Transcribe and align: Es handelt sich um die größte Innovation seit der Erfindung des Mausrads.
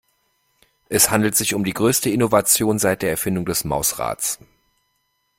Es 0.89 1.11
handelt 1.11 1.35
sich 1.35 1.53
um 1.53 1.63
die 1.63 1.75
größte 1.75 2.09
Innovation 2.09 2.79
seit 2.79 3.03
der 3.03 3.11
Erfindung 3.11 3.45
des 3.45 3.65
Mausrads. 3.65 4.39